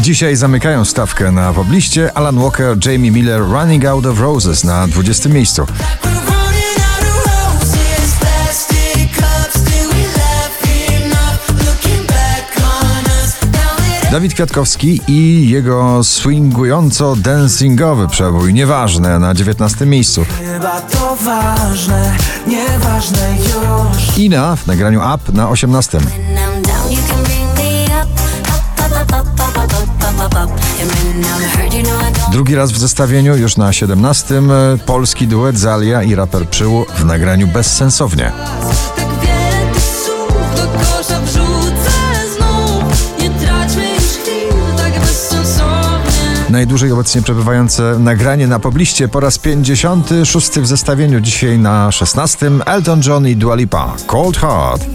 Dzisiaj 0.00 0.36
zamykają 0.36 0.84
stawkę 0.84 1.32
na 1.32 1.52
pobliście 1.52 2.16
Alan 2.16 2.38
Walker, 2.38 2.86
Jamie 2.86 3.10
Miller, 3.10 3.40
Running 3.40 3.84
Out 3.84 4.06
of 4.06 4.20
Roses 4.20 4.64
na 4.64 4.88
20 4.88 5.28
miejscu. 5.28 5.66
Dawid 14.12 14.34
Kwiatkowski 14.34 15.00
i 15.08 15.48
jego 15.50 16.04
swingująco 16.04 17.16
dancingowy 17.16 18.08
przebój. 18.08 18.54
Nieważne 18.54 19.18
na 19.18 19.34
19 19.34 19.86
miejscu. 19.86 20.24
Chyba 20.38 20.80
to 20.80 21.16
ważne, 21.16 22.16
Ina 24.18 24.56
w 24.56 24.66
nagraniu 24.66 25.00
Up 25.14 25.32
na 25.32 25.48
18. 25.48 25.98
Drugi 32.32 32.54
raz 32.54 32.72
w 32.72 32.78
zestawieniu, 32.78 33.36
już 33.36 33.56
na 33.56 33.72
17. 33.72 34.34
e, 34.34 34.78
Polski 34.86 35.26
duet 35.26 35.58
Zalia 35.58 36.02
i 36.02 36.14
raper 36.14 36.48
Przyłu 36.48 36.86
w 36.96 37.04
nagraniu 37.04 37.46
Bezsensownie. 37.46 38.32
Najdłużej 46.58 46.92
obecnie 46.92 47.22
przebywające 47.22 47.98
nagranie 47.98 48.46
na 48.46 48.58
pobliście 48.58 49.08
po 49.08 49.20
raz 49.20 49.38
56 49.38 50.50
w 50.50 50.66
zestawieniu, 50.66 51.20
dzisiaj 51.20 51.58
na 51.58 51.92
16. 51.92 52.50
Elton 52.66 53.00
John 53.06 53.28
i 53.28 53.36
Dua 53.36 53.54
Lipa. 53.54 53.96
Cold 54.06 54.36
Heart. 54.36 54.86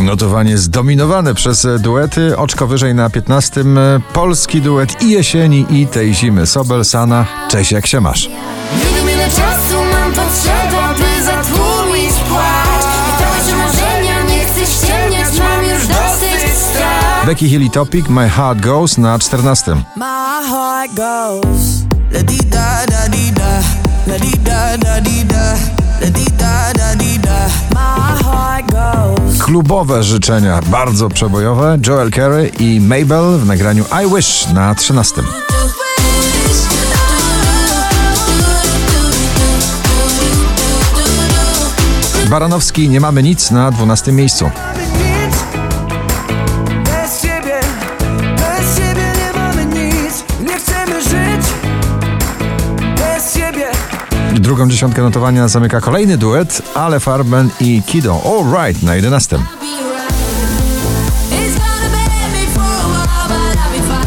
Notowanie 0.00 0.58
zdominowane 0.58 1.34
przez 1.34 1.66
duety, 1.80 2.36
oczko 2.36 2.66
wyżej 2.66 2.94
na 2.94 3.10
15. 3.10 3.64
Polski 4.12 4.60
duet 4.60 5.02
i 5.02 5.10
jesieni 5.10 5.66
i 5.70 5.86
tej 5.86 6.14
zimy. 6.14 6.46
Sobel, 6.46 6.84
Sana, 6.84 7.26
cześć 7.48 7.72
jak 7.72 7.86
się 7.86 8.00
masz? 8.00 8.28
Nie 8.28 9.26
czasu 9.26 9.84
mam 9.92 10.12
potrzeba, 10.12 10.94
by 10.94 11.24
zatłumić 11.24 12.12
płacz 12.28 12.73
Becky 17.26 17.48
Hill 17.48 17.70
Topic, 17.70 18.08
My 18.10 18.28
Heart 18.28 18.60
Goes 18.60 18.98
na 18.98 19.18
14. 19.18 19.84
My 19.96 20.44
heart 20.44 20.90
goes 20.94 21.84
la 22.12 22.22
di 22.22 22.36
da 22.50 22.84
da 22.86 23.08
di 23.08 23.32
da 23.32 23.62
la 24.06 24.18
di 24.18 24.30
da 24.42 24.76
da 24.76 25.00
di 25.00 25.24
da 25.24 25.56
la 26.00 26.10
di 26.10 26.24
da 26.36 26.72
da 26.72 26.94
di 26.94 27.18
da 27.18 27.48
My 27.72 28.12
heart 28.24 28.64
goes 28.70 29.38
Klubowe 29.38 30.02
życzenia, 30.02 30.60
bardzo 30.66 31.08
przebojowe. 31.08 31.78
Joel 31.86 32.10
Carey 32.10 32.52
i 32.58 32.80
Mabel 32.80 33.38
w 33.38 33.46
nagraniu 33.46 33.84
I 34.04 34.14
Wish 34.14 34.46
na 34.52 34.74
13. 34.74 35.22
Baranowski, 42.30 42.88
nie 42.88 43.00
mamy 43.00 43.22
nic 43.22 43.50
na 43.50 43.70
12 43.70 44.12
miejscu. 44.12 44.50
Drugą 54.44 54.68
dziesiątkę 54.68 55.02
notowania 55.02 55.48
zamyka 55.48 55.80
kolejny 55.80 56.18
duet, 56.18 56.62
Ale 56.74 57.00
Farben 57.00 57.50
i 57.60 57.82
Kido. 57.86 58.20
All 58.24 58.64
right 58.64 58.82
na 58.82 58.94
11. 58.94 59.36
It's 59.36 59.42
gonna 61.58 61.88
bend 61.90 62.32
me 62.32 62.46
for 62.54 62.62
a 62.62 62.88
while, 62.88 63.28
but 63.28 63.56
I'll 63.56 63.72
be 63.72 63.78
fine. 63.78 64.04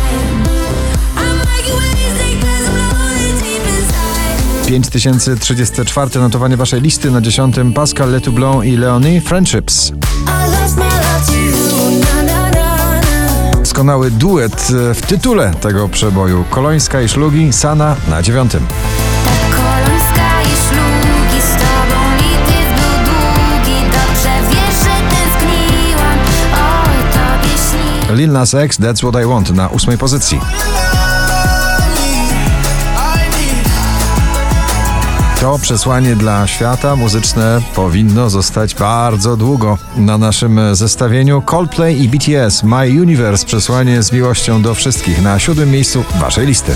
I'm 1.17 1.37
making 1.37 1.75
waves 1.75 2.35
because 2.35 2.69
I'm 2.69 2.77
lonely 2.77 3.31
deep 3.41 3.63
inside. 3.67 4.67
5034 4.67 6.19
notowanie 6.21 6.57
waszej 6.57 6.81
listy 6.81 7.11
na 7.11 7.21
10. 7.21 7.55
Pascal 7.75 8.11
Letoublon 8.11 8.65
i 8.65 8.77
Leonie 8.77 9.21
Friendships. 9.21 9.91
Doskonały 13.59 14.11
duet 14.11 14.67
e, 14.91 14.93
w 14.93 15.01
tytule 15.01 15.53
tego 15.61 15.89
przeboju. 15.89 16.43
Kolońska 16.49 17.01
i 17.01 17.09
Szlugi, 17.09 17.53
Sana 17.53 17.95
na 18.09 18.21
9. 18.21 18.51
Lil 28.17 28.31
Nas 28.31 28.53
X, 28.53 28.79
That's 28.79 29.09
What 29.09 29.23
I 29.23 29.25
Want 29.25 29.49
na 29.49 29.71
8 29.71 29.97
pozycji. 29.97 30.39
To 35.41 35.59
przesłanie 35.59 36.15
dla 36.15 36.47
świata 36.47 36.95
muzyczne 36.95 37.61
powinno 37.75 38.29
zostać 38.29 38.75
bardzo 38.75 39.37
długo 39.37 39.77
na 39.97 40.17
naszym 40.17 40.59
zestawieniu. 40.75 41.41
Coldplay 41.41 42.01
i 42.01 42.09
BTS 42.09 42.63
My 42.63 43.01
Universe 43.01 43.45
przesłanie 43.45 44.03
z 44.03 44.11
miłością 44.11 44.61
do 44.61 44.75
wszystkich 44.75 45.21
na 45.21 45.39
siódmym 45.39 45.71
miejscu 45.71 46.03
waszej 46.19 46.47
listy. 46.47 46.75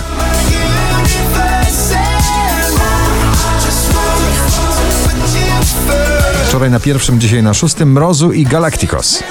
Wczoraj 6.48 6.72
na 6.72 6.80
pierwszym, 6.80 7.20
dzisiaj 7.20 7.44
na 7.44 7.54
szóstym 7.54 7.92
Mrozu 7.92 8.32
i 8.32 8.44
Galacticos. 8.44 9.24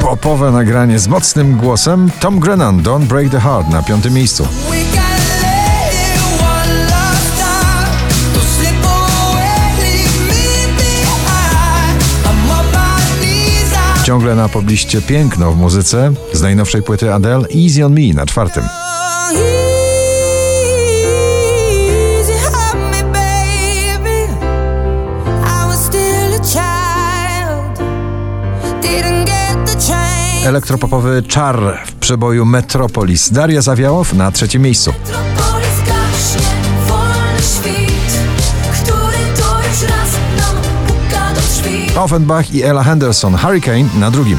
Popowe 0.00 0.50
nagranie 0.50 0.98
z 0.98 1.08
mocnym 1.08 1.56
głosem 1.56 2.10
Tom 2.20 2.40
Grennan, 2.40 2.82
Don't 2.82 3.04
Break 3.04 3.30
the 3.30 3.40
Heart 3.40 3.68
na 3.68 3.82
piątym 3.82 4.14
miejscu. 4.14 4.48
Ciągle 14.04 14.34
na 14.34 14.48
pobliście 14.48 15.02
piękno 15.02 15.52
w 15.52 15.56
muzyce 15.56 16.12
z 16.32 16.42
najnowszej 16.42 16.82
płyty 16.82 17.14
Adele 17.14 17.48
Easy 17.64 17.86
on 17.86 17.92
Me 17.94 18.14
na 18.14 18.26
czwartym. 18.26 18.64
Elektropopowy 30.44 31.22
czar 31.28 31.78
w 31.86 31.92
przeboju 31.92 32.44
Metropolis. 32.44 33.30
Daria 33.32 33.62
Zawiałow 33.62 34.12
na 34.12 34.32
trzecim 34.32 34.62
miejscu. 34.62 34.92
Offenbach 41.96 42.54
i 42.54 42.62
Ella 42.62 42.82
Henderson 42.82 43.36
Hurricane 43.36 43.84
na 43.98 44.10
drugim. 44.10 44.38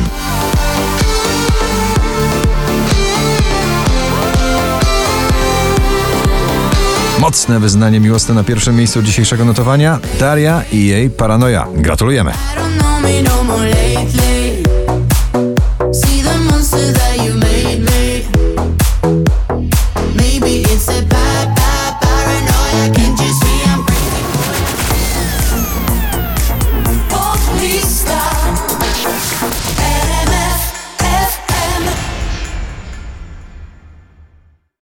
Mocne 7.19 7.59
wyznanie 7.59 7.99
miłosne 7.99 8.35
na 8.35 8.43
pierwszym 8.43 8.75
miejscu 8.75 9.01
dzisiejszego 9.01 9.45
notowania. 9.45 9.99
Daria 10.19 10.61
i 10.71 10.85
jej 10.85 11.09
paranoja. 11.09 11.67
Gratulujemy. 11.75 12.33